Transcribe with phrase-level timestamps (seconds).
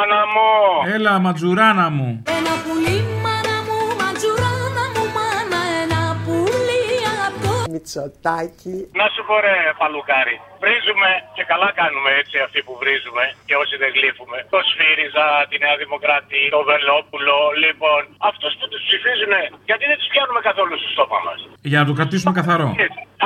[0.00, 0.48] μάνα μου.
[0.94, 2.08] Έλα, ματζουράνα μου.
[2.38, 6.80] Ένα πουλί μάνα μου, ματζουράνα μου μάνα Ένα πουλί
[7.14, 8.76] αγαπητό Μητσοτάκι.
[9.00, 10.36] Να σου πω ρε παλουκάρι.
[10.62, 14.38] Βρίζουμε και καλά κάνουμε έτσι αυτοί που βρίζουμε και όσοι δεν γλύφουμε.
[14.54, 17.38] Το Σφύριζα, τη Νέα Δημοκρατία, το Βελόπουλο.
[17.64, 19.34] Λοιπόν, αυτούς που τους ψηφίζουν,
[19.68, 21.38] γιατί δεν τους πιάνουμε καθόλου στο στόμα μας.
[21.72, 22.68] Για να το κρατήσουμε καθαρό.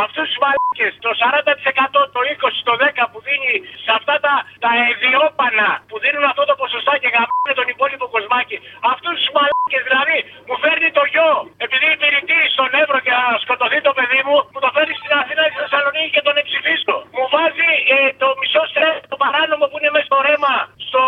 [0.05, 0.43] Αυτούς του
[0.85, 3.53] μαλάκε, το 40%, το 20%, το 10% που δίνει
[3.85, 8.57] σε αυτά τα, τα εδιόπανα που δίνουν αυτό το ποσοστά και γαμάνε τον υπόλοιπο κοσμάκι.
[8.93, 10.19] Αυτούς τους μαλάκες δηλαδή
[10.49, 11.33] μου φέρνει το γιο
[11.65, 15.43] επειδή υπηρετεί στον Εύρο και να σκοτωθεί το παιδί μου, μου το φέρνει στην Αθήνα
[15.47, 16.97] ή στη Θεσσαλονίκη και τον εψηφίσω.
[17.17, 20.55] Μου βάζει ε, το μισό στρέφ, το παράνομο που είναι μέσα στο ρέμα
[20.87, 21.05] στο,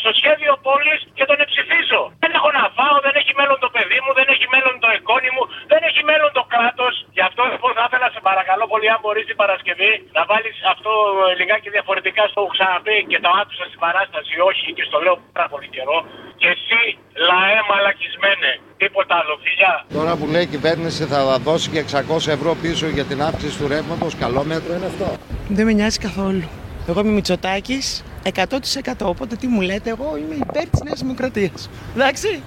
[0.00, 2.00] στο σχέδιο πόλης και τον εψηφίζω.
[2.22, 5.30] Δεν έχω να φάω, δεν έχει μέλλον το παιδί μου, δεν έχει μέλλον το εγγόνι
[5.36, 6.86] μου, δεν έχει μέλλον το κράτο.
[7.16, 10.92] Γι' αυτό λοιπόν θα ήθελα σε παρακαλώ πολύ, αν μπορεί την Παρασκευή να βάλει αυτό
[11.24, 15.16] ε, λιγάκι διαφορετικά στο έχω ξαναπεί και το άκουσα στην παράσταση, όχι και στο λέω
[15.36, 15.96] πάρα πολύ καιρό.
[16.40, 16.82] Και εσύ,
[17.28, 18.50] λαέ μαλακισμένε,
[18.82, 19.74] τίποτα άλλο, φιλιά.
[19.98, 23.66] Τώρα που λέει η κυβέρνηση θα δώσει και 600 ευρώ πίσω για την αύξηση του
[23.74, 25.08] ρεύματος, καλό μέτρο είναι αυτό.
[25.56, 26.46] Δεν με νοιάζει καθόλου.
[26.88, 31.70] Εγώ είμαι Μητσοτάκης 100% οπότε τι μου λέτε, εγώ είμαι υπέρ της Νέας Δημοκρατίας.
[31.94, 32.42] Εντάξει.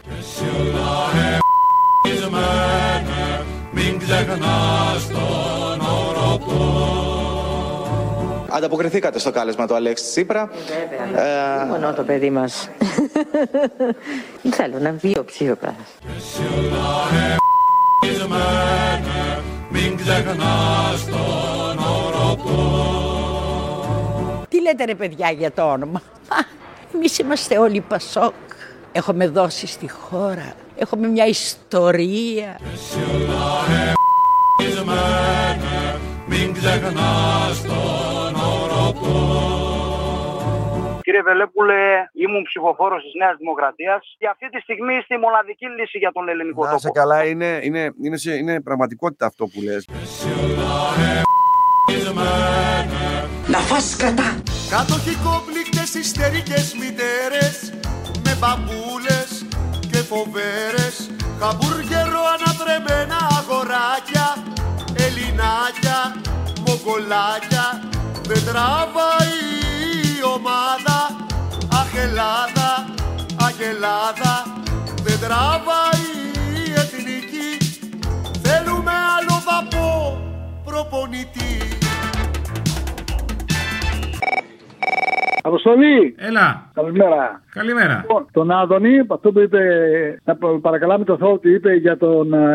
[8.58, 10.50] Ανταποκριθήκατε στο κάλεσμα του Αλέξη Τσίπρα.
[10.68, 11.66] Βέβαια.
[11.66, 12.70] Μόνο το παιδί μας.
[14.58, 15.74] Θέλω να βγει ο ψυχοπάθο.
[24.50, 26.36] Τι λέτε ρε παιδιά για το όνομα; Α,
[26.96, 28.34] Εμείς είμαστε όλοι Πασόκ.
[28.92, 30.54] Έχουμε δώσει στη χώρα.
[30.78, 32.60] Έχουμε μια ιστορία.
[41.18, 41.82] Κύριε Βελέπουλε,
[42.14, 46.30] ήμουν ψηφοφόρος της Νέας Δημοκρατίας και αυτή τη στιγμή είστε η μοναδική λύση για τον
[46.30, 46.94] ελληνικό Να σε τόπο.
[47.00, 49.88] καλά, είναι, είναι, είναι, σε- είναι πραγματικότητα αυτό που λες.
[53.48, 54.30] Να φας κρατά.
[54.70, 57.56] Κατοχικόπληκτες ιστερικές μητέρες
[58.26, 59.30] Με μπαμπούλες
[59.92, 60.96] και φοβέρες
[61.40, 64.28] Χαμπούργερο ανατρεμμένα αγοράκια
[65.06, 65.98] Ελληνάκια,
[66.68, 67.66] μογκολάκια
[68.30, 69.36] Δεν τραβάει
[69.74, 69.77] η
[70.36, 71.00] ομάδα.
[71.72, 72.86] Αχ Ελλάδα,
[73.48, 74.34] αχ Ελλάδα.
[75.04, 76.27] Δεν τραβάει
[85.72, 86.16] Αποστολή!
[86.30, 86.48] Έλα.
[86.80, 87.24] Καλημέρα.
[87.60, 87.96] Καλημέρα.
[88.02, 89.62] Λοιπόν, τον Άδωνη, αυτό που είπε,
[90.28, 92.46] να πα- παρακαλάμε το Θεό ότι είπε για τον α,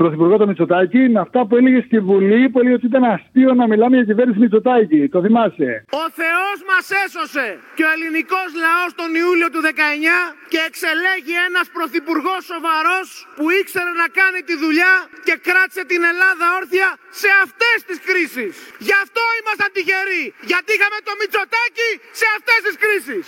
[0.00, 3.64] Πρωθυπουργό τον Μητσοτάκη, με αυτά που έλεγε στη Βουλή, που έλεγε ότι ήταν αστείο να
[3.70, 5.00] μιλάμε για κυβέρνηση Μητσοτάκη.
[5.14, 5.70] Το θυμάσαι.
[6.02, 11.66] Ο Θεός μας έσωσε και ο ελληνικός λαός τον Ιούλιο του 19 και εξελέγει ένας
[11.76, 14.94] πρωθυπουργός σοβαρός που ήξερε να κάνει τη δουλειά
[15.26, 16.88] και κράτησε την Ελλάδα όρθια
[17.20, 18.52] σε αυτές τις κρίσεις.
[18.86, 22.26] Γι' αυτό ήμασταν τυχεροί, γιατί είχαμε το Μητσοτάκη σε
[22.58, 23.24] αυτές τις κρίσεις.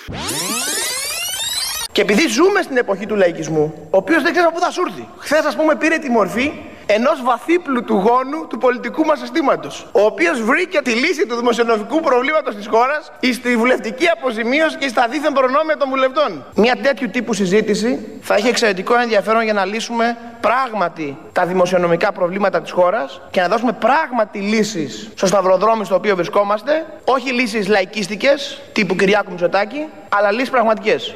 [1.92, 5.08] Και επειδή ζούμε στην εποχή του λαϊκισμού, ο οποίος δεν ξέρω πού θα σου έρθει.
[5.18, 6.52] Χθες, ας πούμε, πήρε τη μορφή
[6.86, 9.86] ενός βαθύπλου του γόνου του πολιτικού μας συστήματος.
[9.92, 15.08] Ο οποίος βρήκε τη λύση του δημοσιονομικού προβλήματος της χώρας στη βουλευτική αποζημίωση και στα
[15.08, 16.44] δίθεν προνόμια των βουλευτών.
[16.54, 22.62] Μια τέτοιου τύπου συζήτηση θα έχει εξαιρετικό ενδιαφέρον για να λύσουμε πράγματι τα δημοσιονομικά προβλήματα
[22.62, 26.86] της χώρας και να δώσουμε πράγματι λύσεις στο σταυροδρόμι στο οποίο βρισκόμαστε.
[27.04, 31.14] Όχι λύσεις λαϊκίστικες τύπου Κυριάκου Μητσοτάκη, αλλά λύσεις πραγματικές.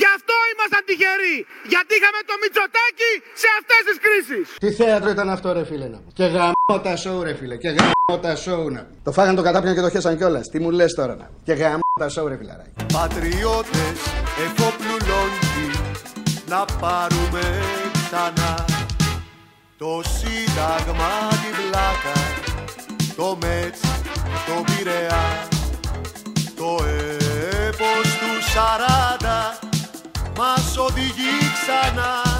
[0.00, 1.36] Γι' αυτό ήμασταν τυχεροί,
[1.72, 3.12] γιατί είχαμε το Μητσοτάκη
[3.42, 4.44] σε αυτές τις κρίσεις.
[4.62, 6.08] Τι θέατρο ήταν αυτό, ρε φίλε να πω.
[6.18, 7.56] Και γαμώ τα σοου, ρε φίλε.
[7.64, 8.94] Και γαμώ τα σοου να πω.
[9.06, 10.48] Το φάγανε το κατάπιον και το χέσαν κιόλας.
[10.48, 11.34] Τι μου λες τώρα να πω.
[11.44, 12.70] Και γαμώ τα σοου, ρε φιλαράκι.
[12.92, 13.98] Πατριώτες
[14.44, 15.68] εφόπλου λόγκι
[16.52, 17.44] να πάρουμε
[17.92, 18.54] ξανά
[19.78, 21.12] το σύνταγμα
[21.42, 22.18] την πλάκα
[23.16, 23.80] το μέτς,
[24.46, 25.48] το πειραιά
[26.56, 26.84] το
[27.66, 29.69] έπος του 40
[30.38, 32.30] μας οδηγεί ξανά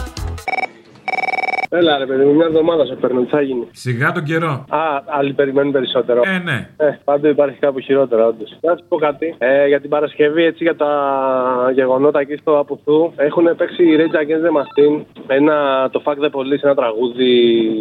[1.72, 4.64] Έλα ρε παιδί μου, μια εβδομάδα σε παίρνω, τι θα γίνει; Σιγά τον καιρό.
[4.68, 6.20] Α, άλλοι περιμένουν περισσότερο.
[6.24, 6.68] Ε, ναι.
[6.76, 8.58] Ε, πάντου υπάρχει κάπου χειρότερα, όντως.
[8.60, 9.34] Να σου πω κάτι.
[9.38, 10.90] Ε, για την Παρασκευή, έτσι για τα
[11.74, 15.04] γεγονότα εκεί στο Απουθού, έχουν παίξει η Rage Against the Machine.
[15.26, 17.32] Ένα, το Fuck the Police, ένα τραγούδι.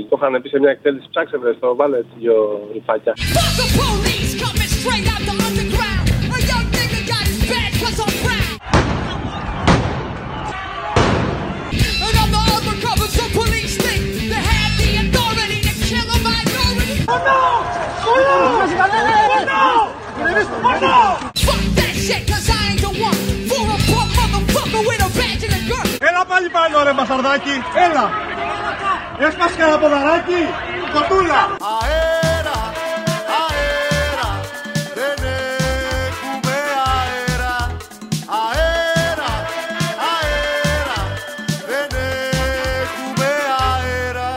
[0.10, 1.08] Το είχαν πει σε μια εκτέλεση.
[1.10, 3.14] Ψάξε βρε το, βάλε έτσι δυο ρηφάκια.
[3.16, 5.69] Fuck the police coming straight out the
[26.10, 27.56] Έλα πάλι πάνω ρε μπασταρδάκι,
[27.86, 28.06] έλα.
[29.28, 30.42] Έσπασε κανένα ποδαράκι,
[30.94, 31.42] κοτούλα.
[31.76, 32.60] Αέρα,
[33.40, 34.30] αέρα,
[35.00, 35.18] δεν
[36.08, 36.58] έχουμε
[36.94, 37.56] αέρα.
[38.44, 39.32] Αέρα,
[40.12, 41.00] αέρα,
[41.72, 41.90] δεν
[42.82, 43.30] έχουμε
[43.70, 44.30] αέρα.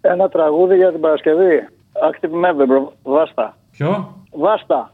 [0.00, 1.68] Ένα τραγούδι για την Παρασκευή.
[2.08, 3.54] Active member, βάστα.
[3.80, 4.92] Ποιο; Βάστα.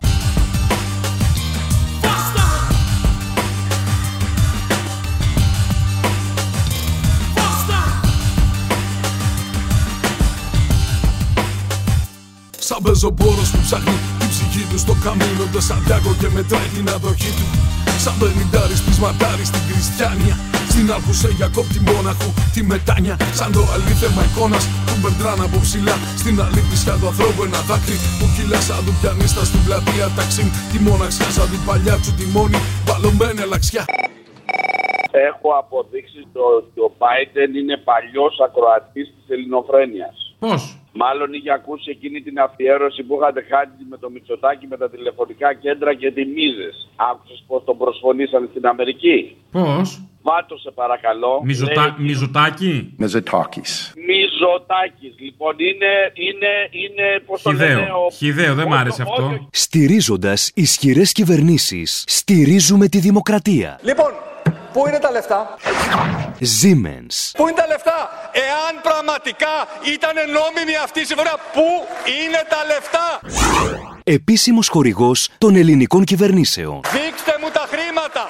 [12.59, 17.31] Σαν πεζοπόρος που ψάχνει την ψυχή του στο καμίνο το Σαντιάκο και μετράει την αδοχή
[17.31, 17.45] του
[17.99, 24.23] Σαν πενιντάρης πεισματάρης στην Κριστιανία Στην άρχουσε για κόπτη μόναχου τη μετάνια Σαν το αλήθεμα
[24.29, 28.93] εικόνας του Μπερντράν από ψηλά Στην αλήθεια του ανθρώπου ένα δάκρυ που κυλά σαν του
[28.99, 32.59] πιανίστα στην πλατεία ταξίν Τη μόναξιά σαν την παλιά του τη μόνη
[32.89, 33.85] βαλωμένη αλλαξιά
[35.31, 36.25] Έχω αποδείξεις
[36.59, 40.17] ότι ο Biden είναι παλιός ακροατής της ελληνοφρένειας.
[40.39, 40.61] Πώς;
[41.03, 45.49] Μάλλον είχε ακούσει εκείνη την αφιέρωση που είχατε κάνει με το Μητσοτάκι με τα τηλεφωνικά
[45.65, 46.77] κέντρα και τι μίζες.
[47.11, 49.89] Άκουσες πώς τον προσφωνήσαν στην Αμερική; Πώς;
[50.29, 51.41] Βάτο σε παρακαλώ.
[51.45, 51.83] Μιζωτά...
[51.83, 52.93] Λέει, Μιζωτάκι.
[52.97, 53.93] Μεζετάκης.
[54.09, 55.15] Μιζωτάκης.
[55.19, 55.93] Λοιπόν είναι,
[56.27, 58.05] είναι, είναι, πώς το λένε, Χιδαίο.
[58.05, 58.11] ο...
[58.11, 59.49] Χιδαίο, δεν μ' άρεσε αυτό.
[59.51, 63.79] Στηρίζοντας ισχυρές κυβερνήσεις, στηρίζουμε τη δημοκρατία.
[63.83, 64.13] Λοιπόν,
[64.73, 65.57] πού είναι τα λεφτά;
[66.41, 67.15] Siemens.
[67.37, 67.99] Πού είναι τα λεφτά;
[68.33, 69.55] Εάν πραγματικά
[69.95, 71.67] ήταν νόμιμη αυτή η συμφωνία, πού
[72.23, 73.07] είναι τα λεφτά;
[74.05, 76.81] Επίσημος χορηγός των ελληνικών κυβερνήσεων.
[76.93, 78.23] Δείξτε μου τα χρήματα.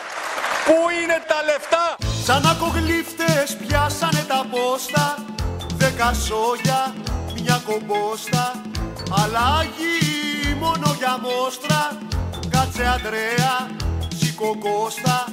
[0.66, 1.84] Πού είναι τα λεφτά;
[2.24, 5.04] Σαν ακογλύφτες πιάσανε τα πόστα.
[5.74, 6.94] Δέκα σόγια,
[7.42, 8.44] μια κομπόστα.
[9.20, 9.96] Αλλάγει
[10.60, 11.80] μόνο για μόστρα.
[12.50, 13.54] Κάτσε Αντρέα,
[14.16, 15.24] σήκω Κώστα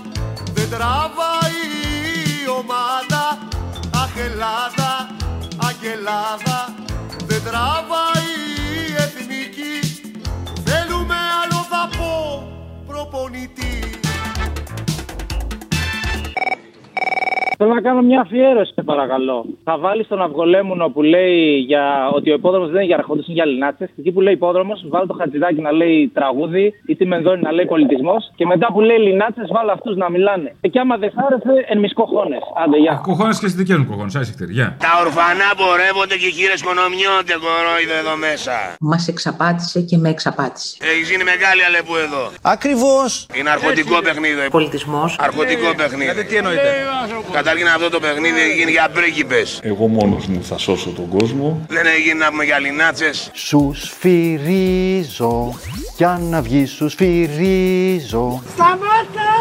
[0.53, 1.63] Δεν τραβάει
[2.44, 3.24] η ομάδα.
[3.95, 4.91] Αχ Ελλάδα,
[5.68, 6.74] αγελάδα
[7.25, 8.31] Δεν τραβάει
[8.89, 9.77] η εθνική.
[10.65, 12.47] Θέλουμε άλλο δαπό
[12.88, 14.02] προπονητή
[17.63, 19.45] Θέλω να κάνω μια αφιέρωση, σε παρακαλώ.
[19.63, 21.83] Θα βάλεις τον Αυγολέμουνο που λέει για
[22.13, 23.86] ότι ο υπόδρομος δεν είναι για αρχόντου, είναι για λινάτσε.
[24.00, 27.65] Εκεί που λέει υπόδρομος, βάλω το χατζηδάκι να λέει τραγούδι ή τη μενδόνη να λέει
[27.65, 28.31] πολιτισμός.
[28.36, 30.56] Και μετά που λέει λινάτσε, βάλω αυτούς να μιλάνε.
[30.71, 32.38] Και άμα δεν σ' άρεσε, εν μισκοχώνε.
[32.63, 33.00] Άντε, γεια.
[33.04, 34.68] Κοχώνες και στι δικέ μου κοχώνες, άισιχτερ, γεια.
[34.86, 38.56] Τα ορφανά πορεύονται και οι χείρες κονομιώνται κορόιδο εδώ μέσα.
[38.80, 40.71] Μας εξαπάτησε και με εξαπάτησε.
[40.92, 42.24] Έχεις γίνει μεγάλη αλεπού εδώ.
[42.56, 43.10] Ακριβώς.
[43.38, 44.42] Είναι αρχοντικό παιχνίδι.
[44.60, 45.10] Πολιτισμός.
[45.27, 46.24] Αρχοντικό παιχνίδι.
[46.30, 46.69] τι εννοείτε;
[47.53, 49.59] Καταρχήν αυτό το παιχνίδι έχει γίνει για πρίγκιπες.
[49.63, 51.65] Εγώ μόνος μου θα σώσω τον κόσμο.
[51.67, 53.31] Δεν έχει γίνει να πούμε για λινάτσες.
[53.33, 55.59] Σου σφυρίζω,
[55.97, 59.31] για να βγεις σου σφυρίζω Σταμάτα!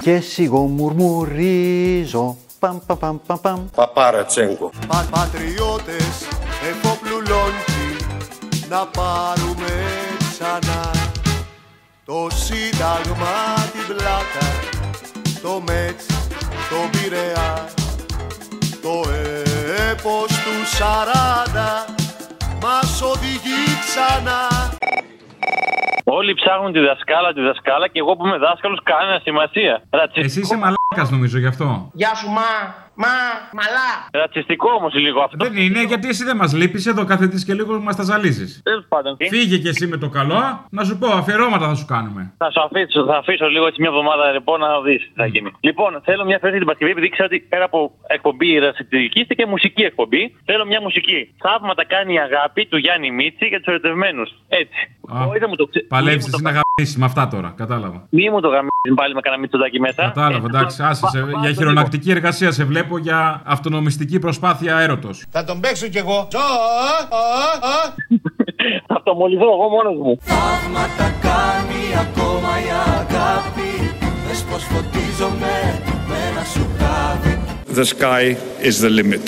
[0.00, 2.36] και σιγό μουρμουρίζω.
[2.58, 3.66] Παμ, παμ, παμ, παμ, παμ.
[3.74, 4.70] Παπάρα Τσέγκο.
[4.86, 6.28] Πα, πατριώτες,
[6.70, 8.06] εφοπλουλόντι
[8.68, 9.72] Να πάρουμε
[10.32, 10.90] ξανά
[12.04, 13.34] Το σύνταγμα
[13.72, 14.46] την πλάκα
[15.42, 16.13] Το μέτς,
[16.74, 17.50] το πειραιά
[18.82, 18.94] Το
[19.90, 21.94] έπος του 40
[22.62, 24.42] Μας οδηγεί ξανά
[26.04, 29.82] Όλοι ψάχνουν τη δασκάλα, τη δασκάλα και εγώ που είμαι δάσκαλος κανένα σημασία.
[29.90, 31.90] Ρατσιστικό, Εσύ είσαι μαλάκας νομίζω γι' αυτό.
[31.92, 32.48] Γεια σου, μα,
[33.02, 33.12] μα,
[33.58, 33.90] μαλά.
[34.12, 35.36] ρατσιστικό όμως λίγο αυτό.
[35.44, 38.60] Δεν είναι γιατί εσύ δεν μας λείπεις εδώ κάθε τη και λίγο μας τα ζαλίζεις.
[38.62, 39.16] Τέλος πάντων.
[39.28, 42.32] Φύγε και εσύ με το καλό, να σου πω αφιερώματα θα σου κάνουμε.
[42.38, 45.50] Θα σου αφήσω, θα αφήσω λίγο έτσι μια εβδομάδα ρεπό να δεις τι θα γίνει.
[45.60, 49.46] Λοιπόν, θέλω μια φέρση την Παρασκευή, επειδή ξέρω ότι πέρα από εκπομπή ρατσιστική είστε και
[49.46, 50.22] μουσική εκπομπή.
[50.44, 51.34] Θέλω μια μουσική.
[51.44, 54.28] Θαύματα κάνει η αγάπη του Γιάννη Μίτση για τους ερωτευμένους.
[54.48, 54.80] Έτσι.
[55.28, 57.52] Όχι, δεν μου το ξε- Παλεύει μη μου εσύ το- να γαμίσει με αυτά τώρα,
[57.56, 58.06] κατάλαβα.
[58.10, 60.02] Μη μου το γαμίσεις πάλι με κανένα μυτσοτάκι μέσα.
[60.02, 61.06] Κατάλαβα, εντάξει, άσε.
[61.10, 65.24] σε- Για χειρονακτική εργασία σε βλέπω για αυτονομιστική προσπάθεια έρωτος.
[65.30, 66.28] Θα τον παίξω κι εγώ.
[68.86, 70.18] Θα αυτομολυθώ εγώ μόνος μου.
[70.20, 73.70] Θαύματα κάνει ακόμα η αγάπη
[74.28, 77.38] Δες πως φωτίζομαι με ένα σουκάβι
[77.76, 78.36] The sky
[78.68, 79.26] is the limit.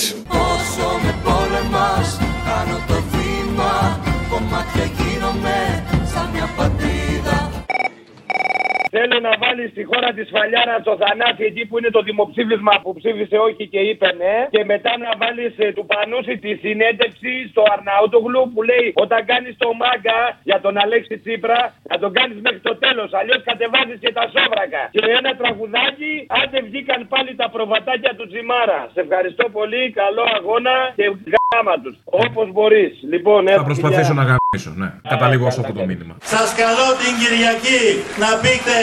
[9.27, 12.91] Θέλω να βάλει στη χώρα της Φαλιάρας το θανάτι εκεί που είναι το δημοψήφισμα που
[12.99, 14.37] ψήφισε όχι και είπε ναι.
[14.55, 19.69] Και μετά να βάλεις του Πανούση τη συνέντευξη στο Αρναούτογλου που λέει όταν κάνεις το
[19.81, 21.61] μάγκα για τον Αλέξη Τσίπρα
[21.91, 23.09] να τον κάνεις μέχρι το τέλος.
[23.21, 24.83] Αλλιώς κατεβάζεις και τα σόβρακα.
[24.95, 28.81] Και ένα τραγουδάκι, άντε βγήκαν πάλι τα προβατάκια του Τσιμάρα.
[28.95, 31.07] Σε ευχαριστώ πολύ, καλό αγώνα και
[31.45, 31.97] γάμα τους.
[32.25, 32.93] Όπως μπορείς.
[33.13, 34.45] Λοιπόν, Θα προσπαθήσω να γαμίσω.
[34.47, 34.89] γαμίσω, ναι.
[35.13, 36.15] Καταλήγω σε αυτό το μήνυμα.
[36.35, 37.83] Σας καλώ την Κυριακή
[38.23, 38.77] να πείτε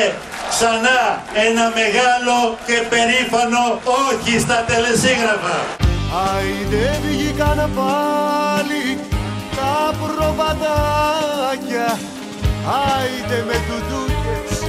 [0.53, 1.01] ξανά
[1.47, 2.35] ένα μεγάλο
[2.67, 3.63] και περήφανο
[4.07, 5.57] όχι στα τελεσίγραφα.
[6.25, 8.99] Άιντε βγήκαν πάλι
[9.55, 11.97] τα προβατάκια
[12.93, 14.59] Άιντε με τουντούκες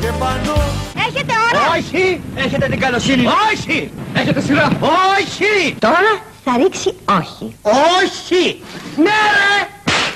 [0.00, 0.62] και πανώ
[1.08, 1.72] Έχετε ώρα!
[1.76, 2.20] Όχι!
[2.36, 3.26] Έχετε την καλοσύνη!
[3.52, 3.90] Όχι!
[4.14, 4.68] Έχετε σειρά!
[4.80, 5.74] Όχι!
[5.78, 7.56] Τώρα θα ρίξει όχι.
[7.62, 8.62] Όχι!
[8.96, 9.73] Ναι ρε!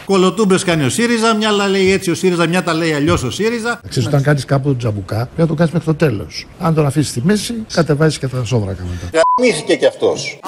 [0.09, 3.31] Κολοτούμπες κάνει ο ΣΥΡΙΖΑ, μια άλλα λέει έτσι ο ΣΥΡΙΖΑ, μια τα λέει αλλιώς ο
[3.31, 3.81] ΣΥΡΙΖΑ.
[3.89, 6.47] Ξέρεις, όταν κάνεις κάπου τον τζαμπουκά, πρέπει να το κάνεις μέχρι το τέλος.
[6.59, 9.23] Αν τον αφήσεις στη μέση, κατεβάζεις και τα σόβρακα μετά.
[9.39, 10.39] Γαμήθηκε κι αυτός.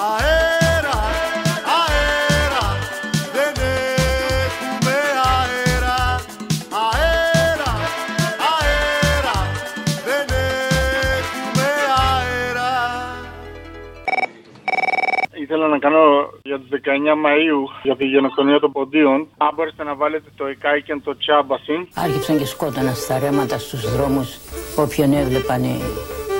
[15.51, 16.77] Ήθελα να κάνω για τις 19
[17.25, 19.27] Μαΐου για τη γενοκτονία των ποντίων.
[19.37, 21.87] Αν μπορείτε να βάλετε το ΕΚΑΙΚΕΝ το Τσάμπασιν.
[21.93, 24.37] Άρχισαν και σκότωναν στα ρέματα στους δρόμους
[24.75, 25.63] όποιον έβλεπαν.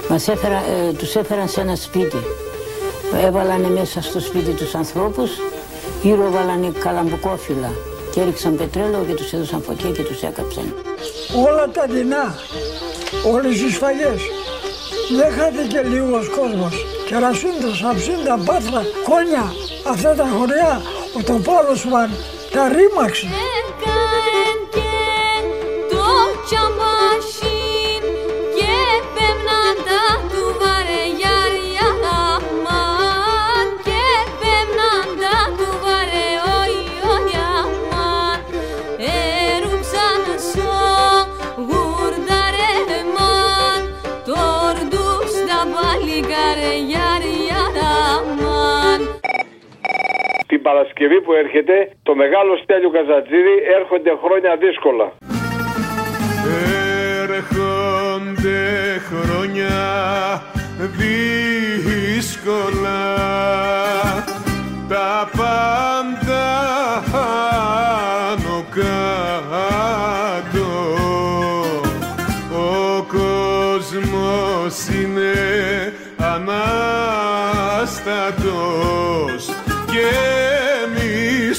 [0.09, 2.17] Μας έφερα, ε, τους έφεραν σε ένα σπίτι.
[3.25, 5.31] Έβαλανε μέσα στο σπίτι τους ανθρώπους,
[6.01, 7.71] γύρω βάλανε καλαμπουκόφυλλα
[8.13, 10.73] και έριξαν πετρέλαιο και τους έδωσαν φωτιά και τους έκαψαν.
[11.47, 12.35] όλα τα δεινά,
[13.33, 14.40] όλες οι σφαγές.
[15.17, 16.85] Δεν χάθηκε λίγος κόσμος.
[17.07, 19.45] Κερασούντος, αψίντα, πάτρα, κόνια,
[19.87, 20.81] αυτά τα χωριά,
[21.17, 22.09] ο τοπόλος μαν,
[22.53, 23.27] τα ρήμαξε.
[50.81, 55.11] Παρασκευή που έρχεται, το μεγάλο Στέλιο Καζατζίδη έρχονται χρόνια δύσκολα.
[57.29, 58.59] Έρχονται
[59.09, 59.77] χρόνια
[60.97, 62.99] δύσκολα
[64.87, 66.00] τα πάντα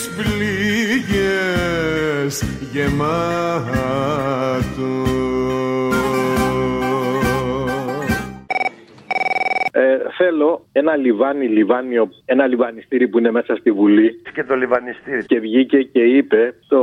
[0.03, 1.93] εμείς πληγές
[2.73, 4.23] γεμάτο
[9.75, 14.23] Ε, θέλω ένα λιβάνι, λιβάνιο, ένα λιβανιστήρι που είναι μέσα στη Βουλή.
[14.35, 15.25] Και το λιβανιστήρι.
[15.27, 16.83] Και βγήκε και είπε στο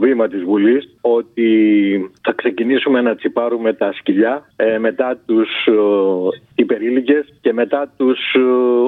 [0.00, 1.50] βήμα της Βουλής ότι
[2.22, 5.48] θα ξεκινήσουμε να τσιπάρουμε τα σκυλιά ε, μετά τους
[6.60, 8.40] ε, υπερήλικες και μετά τους ε,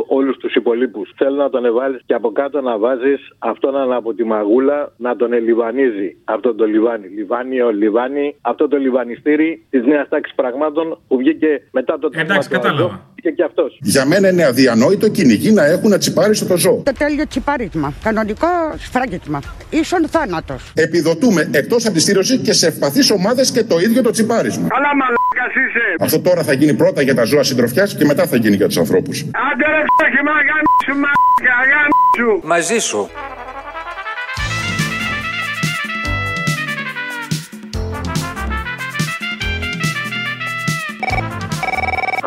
[0.06, 1.12] όλους τους υπολείπους.
[1.16, 5.32] Θέλω να τον εβάλεις και από κάτω να βάζεις αυτόν από τη μαγούλα να τον
[5.32, 7.06] ελιβανίζει αυτό το λιβάνι.
[7.08, 13.10] Λιβάνιο, λιβάνι, αυτό το λιβανιστήρι της νέας τάξης πραγμάτων που βγήκε μετά το Εντάξει, κατάλαβα.
[13.14, 13.78] Και, και αυτός.
[13.80, 16.82] Για μένα είναι αδιανόητο κυνηγοί να έχουν τσιπάριστο το ζώο.
[16.84, 17.92] Το τέλειο τσιπάρισμα.
[18.02, 18.46] Κανονικό
[18.78, 19.40] σφράγισμα.
[19.70, 20.72] Ίσον θάνατος.
[20.74, 24.68] Επιδοτούμε εκτός από τη στήρωση και σε ευπαθείς ομάδες και το ίδιο το τσιπάρισμα.
[24.68, 25.21] Καλά μαλάκα είσαι.
[26.00, 28.80] Αυτό τώρα θα γίνει πρώτα για τα ζώα συντροφιά και μετά θα γίνει για του
[28.80, 29.10] ανθρώπου.
[29.12, 32.46] Άντε ρε ξόχημα, γάμισου μαλάκα, γάμισου.
[32.46, 33.08] Μαζί σου.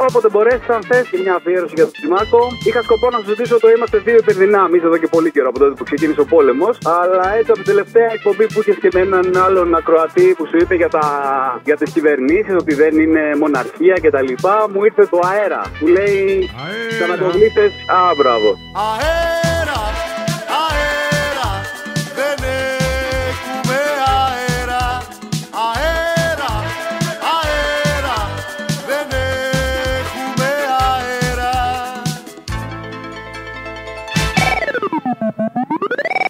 [0.10, 2.42] Όποτε μπορέσεις, αν θες και μια αφιέρωση για τον Τσιμάκο.
[2.68, 5.74] Είχα σκοπό να σου ζητήσω το είμαστε δύο υπερδυνάμει εδώ και πολύ καιρό από τότε
[5.78, 6.78] που ξεκίνησε ο πόλεμος.
[7.02, 10.58] Αλλά έτσι από την τελευταία εκπομπή που είχες και με έναν άλλον ακροατή που σου
[10.62, 11.06] είπε για, τα...
[11.64, 14.32] για τις κυβερνήσεις, ότι δεν είναι μοναρχία κτλ.
[14.74, 16.50] Μου ήρθε το αέρα που λέει.
[16.90, 17.64] Ξανακοβλήστε.
[17.98, 18.50] Α, μπράβο.
[18.88, 19.80] Αέρα,